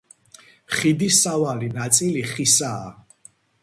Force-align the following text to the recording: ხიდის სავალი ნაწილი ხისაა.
ხიდის 0.77 1.21
სავალი 1.27 1.71
ნაწილი 1.79 2.27
ხისაა. 2.35 2.93